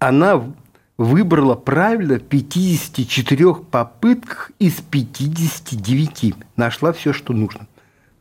она 0.07 0.43
выбрала 0.98 1.55
правильно 1.55 2.19
в 2.19 2.24
54 2.24 3.53
попытках 3.72 4.51
из 4.60 4.74
59. 4.81 6.36
Нашла 6.55 6.93
все, 6.93 7.13
что 7.13 7.33
нужно. 7.33 7.67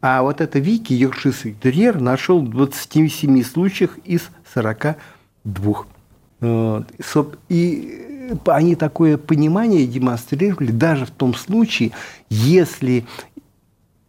А 0.00 0.22
вот 0.22 0.40
это 0.40 0.58
Вики, 0.58 0.92
йоркширский 0.92 1.54
терьер, 1.62 2.00
нашел 2.00 2.40
в 2.40 2.48
27 2.48 3.42
случаях 3.44 3.98
из 4.04 4.30
42. 4.54 5.84
Вот. 6.40 6.86
И 7.48 8.36
они 8.46 8.74
такое 8.74 9.16
понимание 9.16 9.86
демонстрировали 9.86 10.72
даже 10.72 11.06
в 11.06 11.10
том 11.10 11.34
случае, 11.34 11.92
если 12.30 13.04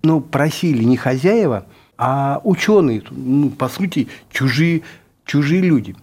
ну, 0.01 0.21
просили 0.21 0.83
не 0.83 0.97
хозяева, 0.97 1.65
а 1.97 2.41
ученые, 2.43 3.03
ну, 3.11 3.49
по 3.49 3.69
сути, 3.69 4.07
чужие, 4.31 4.81
чужие 5.25 5.61
люди. 5.61 5.95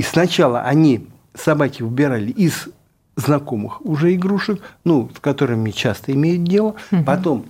И 0.00 0.02
сначала 0.02 0.62
они 0.62 1.08
собаки 1.34 1.82
выбирали 1.82 2.30
из 2.30 2.70
знакомых 3.16 3.84
уже 3.84 4.14
игрушек, 4.14 4.62
ну, 4.82 5.10
с 5.14 5.20
которыми 5.20 5.72
часто 5.72 6.12
имеют 6.12 6.44
дело. 6.44 6.76
Угу. 6.90 7.04
Потом 7.04 7.44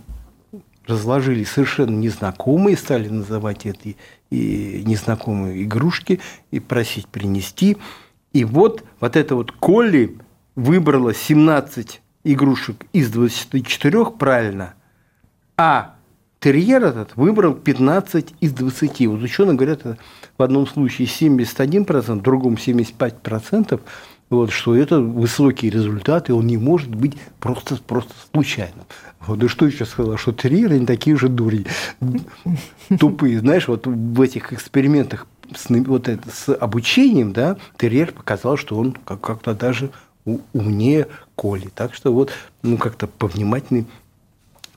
разложили 0.85 1.45
совершенно 1.45 1.95
незнакомые, 1.95 2.77
стали 2.77 3.09
называть 3.09 3.67
это 3.67 3.91
и 4.31 4.83
незнакомые 4.85 5.63
игрушки 5.63 6.19
и 6.51 6.59
просить 6.59 7.07
принести. 7.07 7.77
И 8.33 8.45
вот, 8.45 8.83
вот 8.99 9.15
это 9.15 9.37
вот 9.37 9.53
Колли 9.53 10.19
выбрала 10.57 11.15
17 11.15 12.03
игрушек 12.25 12.85
из 12.93 13.13
24 13.13 14.07
правильно, 14.07 14.75
а 15.57 15.95
терьер 16.41 16.85
этот 16.85 17.17
выбрал 17.17 17.55
15 17.55 18.35
из 18.41 18.53
20. 18.53 19.07
Вот 19.07 19.23
ученые 19.23 19.55
говорят, 19.55 19.83
в 20.37 20.43
одном 20.43 20.67
случае 20.67 21.07
71%, 21.07 22.19
в 22.19 22.23
другом 22.23 22.55
75%, 22.55 23.81
вот, 24.31 24.53
что 24.53 24.77
это 24.77 25.01
высокий 25.01 25.71
результат, 25.71 26.29
и 26.29 26.33
он 26.33 26.47
не 26.47 26.57
может 26.57 26.95
быть 26.95 27.17
просто, 27.41 27.77
просто 27.77 28.13
случайным. 28.33 28.87
Вот, 29.21 29.43
и 29.43 29.49
что 29.49 29.67
еще 29.67 29.85
сказала, 29.85 30.17
что 30.17 30.33
терьеры 30.33 30.79
не 30.79 30.87
такие 30.87 31.17
же 31.17 31.29
дури, 31.29 31.67
тупые. 32.99 33.41
Знаешь, 33.41 33.69
вот 33.69 33.87
в 33.87 34.21
этих 34.21 34.53
экспериментах 34.53 35.27
с, 35.55 35.69
вот 35.69 36.09
это, 36.09 36.29
с 36.31 36.55
обучением, 36.55 37.33
да, 37.33 37.57
терьер 37.77 38.13
показал, 38.13 38.57
что 38.57 38.79
он 38.79 38.93
как-то 38.93 39.53
даже 39.53 39.91
умнее 40.53 41.09
Коли. 41.35 41.69
Так 41.75 41.95
что 41.95 42.13
вот, 42.13 42.31
ну, 42.63 42.77
как-то 42.77 43.07
повнимательней 43.07 43.87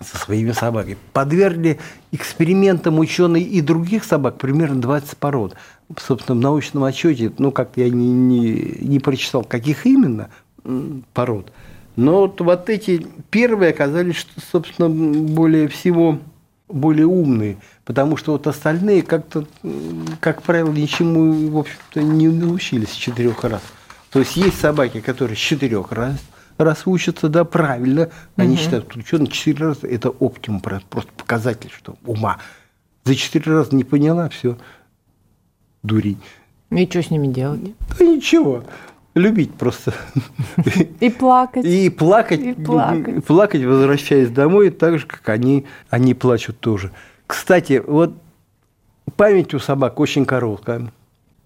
со 0.02 0.18
своими 0.18 0.52
собаками. 0.52 0.98
Подвергли 1.14 1.80
экспериментам 2.12 3.00
ученые 3.00 3.44
и 3.44 3.62
других 3.62 4.04
собак, 4.04 4.38
примерно 4.38 4.82
20 4.82 5.18
пород. 5.18 5.56
Собственно, 5.98 6.38
в 6.38 6.42
научном 6.42 6.84
отчете, 6.84 7.32
ну, 7.38 7.52
как 7.52 7.72
я 7.76 7.90
не, 7.90 8.12
не, 8.12 8.78
не 8.82 9.00
прочитал, 9.00 9.44
каких 9.44 9.86
именно 9.86 10.30
пород. 11.14 11.52
Но 11.96 12.22
вот, 12.22 12.42
вот 12.42 12.70
эти 12.70 13.06
первые 13.30 13.72
оказались, 13.72 14.16
что, 14.16 14.42
собственно, 14.52 14.90
более 14.90 15.68
всего 15.68 16.20
более 16.74 17.06
умные, 17.06 17.58
потому 17.86 18.18
что 18.18 18.32
вот 18.32 18.48
остальные 18.48 19.04
как-то, 19.04 19.46
как 20.20 20.42
правило, 20.42 20.72
ничему, 20.72 21.50
в 21.52 21.58
общем-то, 21.58 22.02
не 22.02 22.28
научились 22.28 22.90
с 22.90 22.96
четырех 22.96 23.44
раз. 23.44 23.62
То 24.10 24.20
есть 24.20 24.36
есть 24.36 24.60
собаки, 24.60 25.00
которые 25.00 25.38
с 25.38 25.40
четырех 25.40 25.92
раз 25.92 26.16
раз 26.58 26.86
учатся, 26.86 27.30
да, 27.30 27.44
правильно. 27.44 28.10
Они 28.36 28.56
угу. 28.56 28.62
считают, 28.62 28.88
что 28.90 29.00
ученые 29.00 29.28
четыре 29.28 29.68
раза– 29.68 29.88
это 29.88 30.10
оптимум, 30.10 30.62
просто 30.62 31.12
показатель, 31.18 31.72
что 31.76 31.96
ума. 32.06 32.38
За 33.06 33.16
четыре 33.16 33.52
раза 33.52 33.76
не 33.76 33.84
поняла, 33.84 34.30
все, 34.30 34.58
дурень. 35.82 36.22
И 36.70 36.86
что 36.88 37.04
с 37.04 37.12
ними 37.12 37.28
делать? 37.28 37.62
Да 38.00 38.06
ничего. 38.06 38.64
Любить 39.14 39.54
просто. 39.54 39.94
И 41.00 41.10
плакать. 41.12 41.66
И 41.66 41.90
плакать. 41.90 42.40
И 42.40 42.54
плакать. 42.54 43.24
Плакать, 43.26 43.64
возвращаясь 43.64 44.30
домой, 44.30 44.72
так 44.72 44.98
же, 44.98 45.06
как 45.06 45.30
они, 45.30 45.66
они 45.90 46.16
плачут 46.16 46.60
тоже. 46.60 46.92
Кстати, 47.28 47.84
вот 47.86 48.16
память 49.16 49.54
у 49.54 49.60
собак 49.60 50.00
очень 50.00 50.26
короткая. 50.26 50.92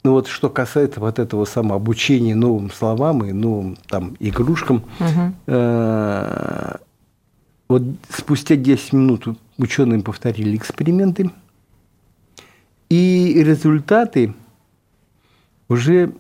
Ну 0.08 0.14
вот 0.14 0.28
что 0.28 0.50
касается 0.50 1.02
вот 1.02 1.20
этого 1.20 1.44
самообучения 1.44 2.34
новым 2.34 2.72
словам 2.72 3.26
и 3.26 3.34
новым 3.34 3.76
там 3.90 4.16
игрушкам, 4.22 4.86
угу. 5.02 5.34
э, 5.48 6.76
вот 7.68 7.84
спустя 8.08 8.56
10 8.56 8.94
минут 8.94 9.28
ученые 9.58 10.02
повторили 10.02 10.56
эксперименты, 10.56 11.30
и 12.90 13.44
результаты 13.44 14.34
уже 15.68 16.14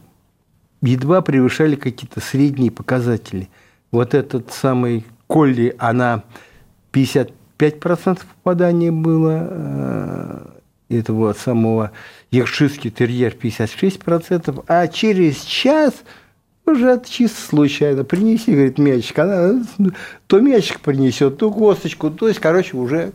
едва 0.81 1.21
превышали 1.21 1.77
какие-то 1.77 2.19
средние 2.19 2.71
показатели. 2.71 3.47
Вот 3.91 4.13
этот 4.13 4.51
самый 4.51 5.05
Колли, 5.27 5.73
она 5.79 6.25
55% 6.91 8.19
попадания 8.43 8.91
было, 8.91 10.56
э, 10.89 10.97
этого 10.99 11.33
самого 11.33 11.91
Ершистский 12.31 12.91
терьер 12.91 13.35
56%, 13.39 14.63
а 14.67 14.87
через 14.87 15.41
час 15.41 15.93
уже 16.65 17.01
чисто 17.05 17.41
случайно 17.41 18.03
принеси, 18.03 18.51
говорит, 18.51 18.77
мячик. 18.77 19.19
Она 19.19 19.63
то 20.27 20.39
мячик 20.39 20.81
принесет, 20.81 21.37
то 21.37 21.51
косточку, 21.51 22.11
то 22.11 22.27
есть, 22.27 22.39
короче, 22.39 22.75
уже 22.75 23.13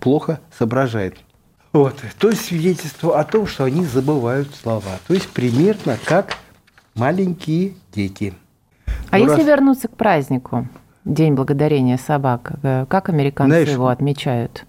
плохо 0.00 0.40
соображает. 0.56 1.16
Вот. 1.72 1.96
То 2.18 2.30
есть 2.30 2.46
свидетельство 2.46 3.18
о 3.18 3.24
том, 3.24 3.46
что 3.46 3.64
они 3.64 3.84
забывают 3.84 4.48
слова. 4.54 4.98
То 5.06 5.14
есть 5.14 5.28
примерно 5.28 5.98
как 6.04 6.36
маленькие 6.94 7.74
дети. 7.92 8.34
А 9.10 9.18
ну, 9.18 9.24
если 9.24 9.38
раз... 9.38 9.46
вернуться 9.46 9.88
к 9.88 9.96
празднику, 9.96 10.66
День 11.04 11.34
благодарения 11.34 11.96
собак, 11.96 12.52
э, 12.62 12.84
как 12.86 13.08
американцы 13.08 13.48
Знаешь, 13.48 13.68
его 13.70 13.88
отмечают? 13.88 14.66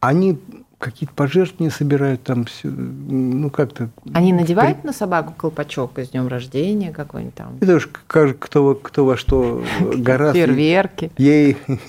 Они 0.00 0.40
какие-то 0.78 1.14
пожертвования 1.14 1.70
собирают 1.70 2.22
там 2.22 2.44
все, 2.44 2.68
ну 2.68 3.50
как-то. 3.50 3.88
Они 4.12 4.32
надевают 4.32 4.80
при... 4.82 4.88
на 4.88 4.92
собаку 4.92 5.32
колпачок 5.36 5.98
с 5.98 6.10
днем 6.10 6.28
рождения 6.28 6.92
какой-нибудь 6.92 7.34
там? 7.34 7.56
Это 7.60 7.76
уж 7.76 7.88
кто, 8.06 8.74
кто 8.74 9.04
во 9.04 9.16
что 9.16 9.64
гораздо. 9.80 10.38
Фейерверки. 10.38 11.10
Ей 11.16 11.56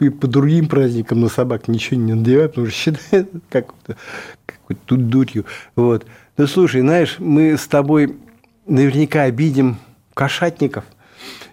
и 0.00 0.08
по 0.10 0.26
другим 0.26 0.68
праздникам 0.68 1.20
на 1.20 1.28
собак 1.28 1.68
ничего 1.68 1.98
не 1.98 2.14
надевают, 2.14 2.52
потому 2.52 2.68
что 2.68 2.76
считают 2.76 3.30
как-то 3.48 3.96
какой-то 4.44 4.80
тут 4.84 5.08
дурью. 5.08 5.46
Вот. 5.74 6.06
Ну 6.36 6.46
слушай, 6.46 6.82
знаешь, 6.82 7.16
мы 7.18 7.56
с 7.56 7.66
тобой 7.66 8.16
наверняка 8.66 9.22
обидим 9.22 9.78
кошатников, 10.12 10.84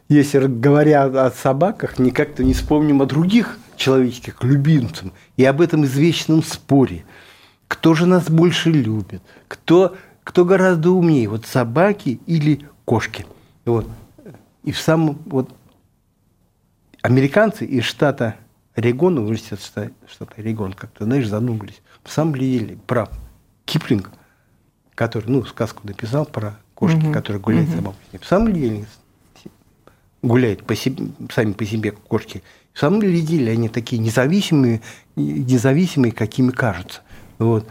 если 0.09 0.45
говоря 0.47 1.05
о 1.05 1.31
собаках, 1.31 1.97
никак-то 1.97 2.43
не 2.43 2.53
вспомним 2.53 3.01
о 3.01 3.05
других 3.05 3.57
человеческих 3.83 4.41
любимцам 4.43 5.11
и 5.35 5.43
об 5.43 5.59
этом 5.59 5.83
извечном 5.83 6.41
споре. 6.41 7.03
Кто 7.67 7.93
же 7.95 8.05
нас 8.05 8.29
больше 8.29 8.71
любит? 8.71 9.21
Кто, 9.49 9.97
кто 10.23 10.45
гораздо 10.45 10.91
умнее? 10.91 11.27
Вот 11.27 11.45
собаки 11.45 12.21
или 12.25 12.65
кошки? 12.85 13.25
Вот. 13.65 13.87
И 14.63 14.71
в 14.71 14.79
самом 14.79 15.19
вот 15.25 15.53
американцы 17.01 17.65
из 17.65 17.83
штата 17.83 18.35
Орегон, 18.73 19.17
университет 19.17 19.59
штата, 19.59 19.91
штата 20.07 20.33
Орегон, 20.37 20.71
как-то, 20.71 21.03
знаешь, 21.03 21.27
задумались. 21.27 21.81
В 22.03 22.11
самом 22.11 22.35
деле, 22.35 22.77
прав. 22.87 23.09
Киплинг, 23.65 24.11
который, 24.95 25.25
ну, 25.27 25.43
сказку 25.43 25.85
написал 25.85 26.25
про 26.25 26.57
кошки, 26.73 26.97
угу. 26.97 27.11
которые 27.11 27.41
гуляют 27.41 27.69
угу. 27.69 27.77
собакой. 27.77 28.19
В 28.19 28.25
самом 28.25 28.53
деле, 28.53 28.85
гуляют 30.21 30.65
по 30.65 30.73
себе, 30.73 31.11
сами 31.33 31.51
по 31.51 31.65
себе 31.65 31.91
кошки– 31.91 32.43
в 32.73 32.79
самом 32.79 33.01
деле 33.01 33.51
они 33.51 33.69
такие 33.69 34.01
независимые, 34.01 34.81
независимые, 35.15 36.11
какими 36.11 36.49
кажутся. 36.49 37.01
Вот. 37.37 37.67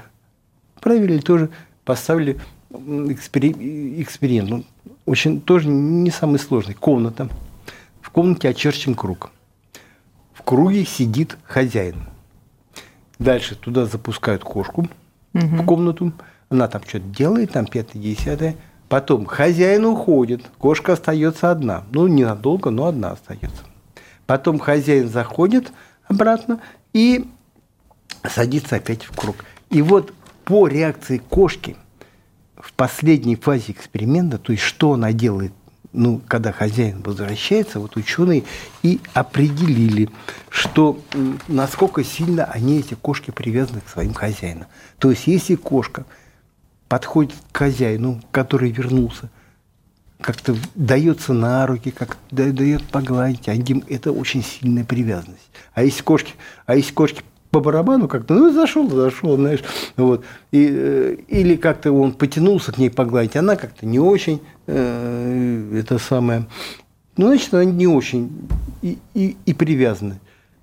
Проверили 0.80 1.20
тоже, 1.20 1.50
поставили 1.84 2.38
эксперимент. 2.70 4.50
Ну, 4.50 4.64
очень 5.06 5.40
тоже 5.40 5.68
не 5.68 6.10
самый 6.10 6.38
сложный. 6.38 6.74
Комната. 6.74 7.28
В 8.00 8.10
комнате 8.10 8.48
очерчен 8.48 8.94
круг. 8.94 9.30
В 10.32 10.42
круге 10.42 10.84
сидит 10.84 11.36
хозяин. 11.44 11.96
Дальше 13.18 13.56
туда 13.56 13.86
запускают 13.86 14.42
кошку 14.42 14.88
угу. 15.34 15.46
в 15.46 15.64
комнату. 15.66 16.12
Она 16.48 16.68
там 16.68 16.82
что-то 16.86 17.06
делает, 17.06 17.52
там 17.52 17.66
пятое, 17.66 18.00
десятое. 18.02 18.56
Потом 18.88 19.24
хозяин 19.26 19.84
уходит, 19.86 20.42
кошка 20.58 20.92
остается 20.92 21.50
одна. 21.50 21.84
Ну, 21.92 22.06
ненадолго, 22.08 22.70
но 22.70 22.86
одна 22.86 23.12
остается. 23.12 23.64
Потом 24.32 24.58
хозяин 24.58 25.10
заходит 25.10 25.74
обратно 26.08 26.58
и 26.94 27.26
садится 28.26 28.76
опять 28.76 29.04
в 29.04 29.14
круг. 29.14 29.44
И 29.68 29.82
вот 29.82 30.14
по 30.46 30.66
реакции 30.66 31.18
кошки 31.18 31.76
в 32.56 32.72
последней 32.72 33.36
фазе 33.36 33.72
эксперимента, 33.72 34.38
то 34.38 34.52
есть 34.52 34.64
что 34.64 34.94
она 34.94 35.12
делает, 35.12 35.52
ну, 35.92 36.22
когда 36.26 36.50
хозяин 36.50 37.02
возвращается, 37.02 37.78
вот 37.78 37.96
ученые 37.96 38.44
и 38.82 39.02
определили, 39.12 40.08
что 40.48 40.98
насколько 41.46 42.02
сильно 42.02 42.46
они, 42.46 42.78
эти 42.78 42.94
кошки, 42.94 43.32
привязаны 43.32 43.82
к 43.82 43.90
своим 43.90 44.14
хозяинам. 44.14 44.66
То 44.98 45.10
есть 45.10 45.26
если 45.26 45.56
кошка 45.56 46.06
подходит 46.88 47.34
к 47.52 47.58
хозяину, 47.58 48.22
который 48.30 48.70
вернулся– 48.70 49.28
как-то 50.22 50.56
дается 50.74 51.32
на 51.32 51.66
руки, 51.66 51.90
как 51.90 52.16
дает 52.30 52.84
погладить. 52.84 53.48
Один, 53.48 53.84
это 53.88 54.12
очень 54.12 54.42
сильная 54.42 54.84
привязанность. 54.84 55.50
А 55.74 55.82
если 55.82 56.02
кошки, 56.02 56.34
а 56.64 56.76
если 56.76 56.92
кошки 56.92 57.22
по 57.50 57.60
барабану 57.60 58.08
как-то, 58.08 58.34
ну, 58.34 58.50
зашел, 58.52 58.88
зашел, 58.88 59.36
знаешь, 59.36 59.62
вот. 59.98 60.24
И, 60.52 60.66
э, 60.70 61.16
или 61.28 61.56
как-то 61.56 61.92
он 61.92 62.12
потянулся 62.12 62.72
к 62.72 62.78
ней 62.78 62.88
погладить, 62.88 63.36
она 63.36 63.56
как-то 63.56 63.84
не 63.84 63.98
очень, 63.98 64.40
э, 64.66 65.78
это 65.78 65.98
самое, 65.98 66.46
ну, 67.18 67.26
значит, 67.26 67.52
она 67.52 67.64
не 67.64 67.86
очень 67.86 68.48
и, 68.80 68.98
и, 69.12 69.36
и 69.44 69.52
привязана. 69.52 70.18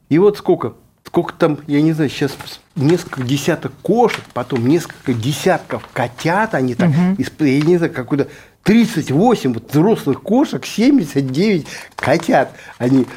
И 0.09 0.17
вот 0.17 0.39
сколько, 0.39 0.73
сколько 1.05 1.33
там, 1.33 1.59
я 1.67 1.79
не 1.83 1.93
знаю, 1.93 2.09
сейчас 2.09 2.35
несколько 2.75 3.21
десяток 3.21 3.71
кошек, 3.83 4.23
потом 4.33 4.65
несколько 4.65 5.13
десятков 5.13 5.87
котят, 5.93 6.55
они 6.55 6.73
так, 6.73 6.89
угу. 6.89 7.23
я 7.43 7.61
не 7.61 7.77
знаю, 7.77 7.93
какой-то 7.93 8.29
38 8.63 9.53
вот 9.53 9.71
взрослых 9.71 10.21
кошек, 10.21 10.65
79 10.65 11.65
котят. 11.95 12.53
Они 12.77 13.07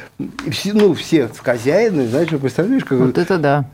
все, 0.49 0.73
ну, 0.73 0.93
все 0.93 1.27
хозяины, 1.27 2.07
знаешь, 2.07 2.29
представляешь, 2.29 2.85
как, 2.85 2.97
вот 2.97 3.17
это 3.17 3.37
да. 3.37 3.69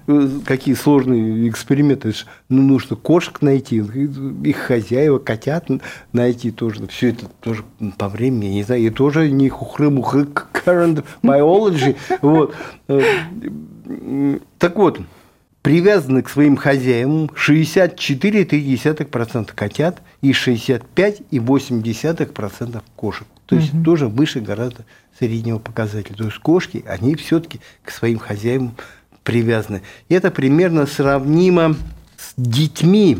какие 0.45 0.75
сложные 0.75 1.47
эксперименты. 1.47 2.13
Ну, 2.49 2.63
нужно 2.63 2.95
кошек 2.95 3.41
найти, 3.41 3.77
их 3.77 4.57
хозяева, 4.57 5.19
котят 5.19 5.67
найти 6.11 6.51
тоже. 6.51 6.85
Все 6.87 7.09
это 7.09 7.27
тоже 7.39 7.63
по 7.97 8.09
времени, 8.09 8.45
я 8.45 8.53
не 8.53 8.63
знаю, 8.63 8.81
и 8.81 8.89
тоже 8.89 9.31
не 9.31 9.49
хухры-мухры, 9.49 10.27
current 10.65 11.03
biology. 11.23 11.95
Вот. 12.21 12.53
Э, 12.87 13.01
так 14.57 14.75
вот, 14.75 14.99
привязаны 15.61 16.21
к 16.21 16.29
своим 16.29 16.57
хозяевам 16.57 17.31
64,3% 17.35 19.51
котят 19.55 20.01
и 20.21 20.31
65,8% 20.31 22.81
кошек. 22.95 23.27
То 23.45 23.55
есть 23.55 23.73
угу. 23.73 23.83
тоже 23.83 24.07
выше 24.07 24.39
гораздо 24.41 24.85
среднего 25.17 25.57
показателя. 25.59 26.15
То 26.15 26.25
есть 26.25 26.37
кошки, 26.37 26.83
они 26.87 27.15
все-таки 27.15 27.59
к 27.83 27.91
своим 27.91 28.19
хозяевам 28.19 28.75
привязаны. 29.23 29.81
И 30.07 30.13
это 30.13 30.31
примерно 30.31 30.85
сравнимо 30.85 31.75
с 32.17 32.33
детьми 32.37 33.17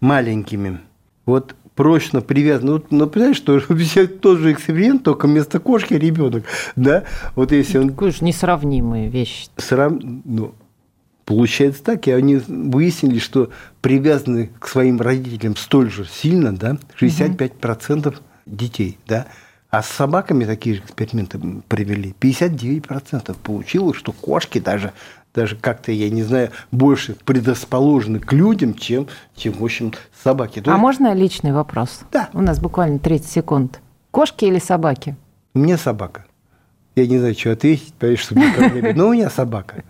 маленькими. 0.00 0.80
Вот 1.26 1.54
прочно 1.74 2.20
привязаны. 2.20 2.72
Вот, 2.72 2.90
ну, 2.90 3.06
понимаешь, 3.06 3.36
что 3.36 3.60
тот 4.20 4.38
же 4.38 4.52
эксперимент, 4.52 5.04
только 5.04 5.26
вместо 5.26 5.60
кошки 5.60 5.94
ребенок. 5.94 6.44
Да? 6.74 7.04
Вот 7.36 7.52
если 7.52 7.78
он... 7.78 7.94
Несравнимые 8.20 9.08
вещи. 9.08 9.46
Срав... 9.56 9.92
Ну, 10.00 10.54
Получается 11.28 11.84
так, 11.84 12.08
и 12.08 12.10
они 12.10 12.36
выяснили, 12.36 13.18
что 13.18 13.50
привязаны 13.82 14.48
к 14.58 14.66
своим 14.66 14.98
родителям 14.98 15.56
столь 15.56 15.90
же 15.90 16.06
сильно, 16.06 16.56
да, 16.56 16.78
65% 16.98 18.16
детей, 18.46 18.96
да, 19.06 19.26
а 19.68 19.82
с 19.82 19.88
собаками 19.88 20.46
такие 20.46 20.76
же 20.76 20.80
эксперименты 20.80 21.38
провели. 21.68 22.14
59% 22.18 23.36
получилось, 23.42 23.98
что 23.98 24.12
кошки 24.12 24.58
даже, 24.58 24.94
даже 25.34 25.56
как-то, 25.56 25.92
я 25.92 26.08
не 26.08 26.22
знаю, 26.22 26.50
больше 26.72 27.14
предрасположены 27.26 28.20
к 28.20 28.32
людям, 28.32 28.72
чем, 28.72 29.06
чем 29.36 29.52
в 29.52 29.62
общем, 29.62 29.92
собаки. 30.24 30.62
То 30.62 30.70
а 30.70 30.74
есть... 30.76 30.80
можно 30.80 31.12
личный 31.12 31.52
вопрос? 31.52 32.04
Да. 32.10 32.30
У 32.32 32.40
нас 32.40 32.58
буквально 32.58 33.00
30 33.00 33.30
секунд. 33.30 33.82
Кошки 34.12 34.46
или 34.46 34.58
собаки? 34.58 35.14
У 35.52 35.58
меня 35.58 35.76
собака. 35.76 36.24
Я 36.96 37.06
не 37.06 37.18
знаю, 37.18 37.34
что 37.34 37.52
ответить, 37.52 37.92
понимаешь, 37.92 38.20
что 38.20 38.34
мне 38.34 38.94
Но 38.94 39.08
у 39.08 39.12
меня 39.12 39.28
собака. 39.28 39.84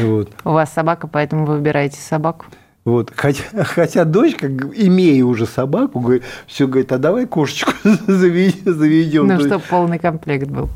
Вот. 0.00 0.30
У 0.44 0.50
вас 0.50 0.72
собака, 0.72 1.06
поэтому 1.06 1.46
вы 1.46 1.54
выбираете 1.54 1.98
собаку? 2.00 2.46
Вот. 2.84 3.12
Хотя, 3.14 3.42
хотя 3.64 4.04
дочка, 4.04 4.46
имея 4.46 5.24
уже 5.24 5.46
собаку, 5.46 6.00
говорит, 6.00 6.22
все 6.46 6.66
говорит, 6.66 6.92
а 6.92 6.98
давай 6.98 7.26
кошечку 7.26 7.72
заведем. 8.06 9.26
Ну, 9.26 9.40
чтобы 9.40 9.64
полный 9.68 9.98
комплект 9.98 10.48
был. 10.48 10.68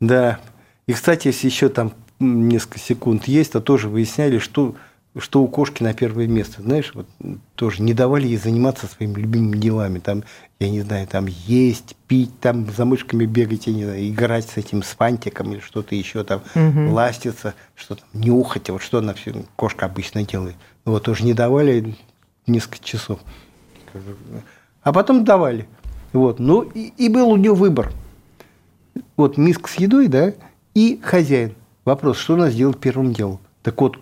Да. 0.00 0.38
И, 0.86 0.92
кстати, 0.92 1.28
если 1.28 1.46
еще 1.46 1.68
там 1.68 1.92
несколько 2.20 2.78
секунд 2.78 3.26
есть, 3.26 3.52
то 3.52 3.60
тоже 3.60 3.88
выясняли, 3.88 4.38
что 4.38 4.74
что 5.18 5.42
у 5.42 5.48
кошки 5.48 5.82
на 5.82 5.94
первое 5.94 6.26
место, 6.26 6.62
знаешь, 6.62 6.92
вот 6.94 7.06
тоже 7.54 7.82
не 7.82 7.94
давали 7.94 8.26
ей 8.26 8.36
заниматься 8.36 8.86
своими 8.86 9.14
любимыми 9.14 9.56
делами, 9.56 9.98
там, 9.98 10.24
я 10.58 10.70
не 10.70 10.82
знаю, 10.82 11.06
там 11.06 11.26
есть, 11.26 11.96
пить, 12.06 12.38
там 12.40 12.70
за 12.70 12.84
мышками 12.84 13.24
бегать, 13.24 13.66
я 13.66 13.72
не 13.72 13.84
знаю, 13.84 14.08
играть 14.08 14.48
с 14.48 14.56
этим 14.56 14.82
с 14.82 14.88
фантиком 14.88 15.52
или 15.52 15.60
что-то 15.60 15.94
еще 15.94 16.22
там, 16.24 16.42
угу. 16.54 16.92
ластиться, 16.92 17.54
что 17.74 17.94
там, 17.94 18.06
нюхать, 18.12 18.68
вот 18.68 18.82
что 18.82 18.98
она 18.98 19.14
все, 19.14 19.32
кошка 19.56 19.86
обычно 19.86 20.22
делает. 20.22 20.56
Ну, 20.84 20.92
вот 20.92 21.04
тоже 21.04 21.24
не 21.24 21.34
давали 21.34 21.96
несколько 22.46 22.84
часов. 22.84 23.20
А 24.82 24.92
потом 24.92 25.24
давали. 25.24 25.66
Вот. 26.12 26.38
Ну, 26.38 26.62
и, 26.62 26.92
и 26.96 27.08
был 27.08 27.30
у 27.30 27.36
нее 27.36 27.54
выбор. 27.54 27.92
Вот 29.16 29.36
миск 29.36 29.68
с 29.68 29.76
едой, 29.76 30.08
да, 30.08 30.34
и 30.74 31.00
хозяин. 31.02 31.54
Вопрос, 31.84 32.18
что 32.18 32.34
она 32.34 32.50
сделать 32.50 32.78
первым 32.78 33.12
делом? 33.12 33.38
Так 33.62 33.80
вот, 33.80 33.98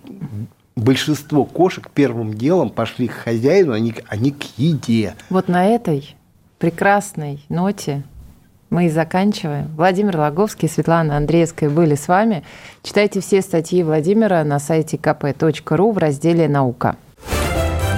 большинство 0.76 1.44
кошек 1.44 1.88
первым 1.92 2.34
делом 2.34 2.70
пошли 2.70 3.08
к 3.08 3.12
хозяину, 3.12 3.72
они, 3.72 3.94
они 4.08 4.32
к 4.32 4.42
еде. 4.56 5.14
Вот 5.30 5.48
на 5.48 5.66
этой 5.66 6.16
прекрасной 6.58 7.44
ноте 7.48 8.02
мы 8.70 8.87
и 8.87 8.90
заканчиваем. 8.90 9.70
Владимир 9.76 10.16
Логовский 10.16 10.68
и 10.68 10.70
Светлана 10.70 11.16
Андреевская 11.16 11.70
были 11.70 11.94
с 11.94 12.08
вами. 12.08 12.42
Читайте 12.82 13.20
все 13.20 13.40
статьи 13.40 13.82
Владимира 13.82 14.42
на 14.44 14.58
сайте 14.58 14.96
kp.ru 14.96 15.92
в 15.92 15.98
разделе 15.98 16.48
«Наука». 16.48 16.96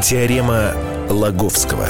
Теорема 0.02 0.72
Лаговского. 1.08 1.88